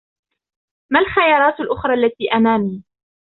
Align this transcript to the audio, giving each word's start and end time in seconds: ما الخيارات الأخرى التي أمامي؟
ما 0.91 0.99
الخيارات 0.99 1.59
الأخرى 1.59 1.93
التي 1.93 2.31
أمامي؟ 2.33 2.83